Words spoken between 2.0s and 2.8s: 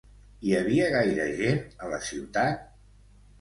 ciutat?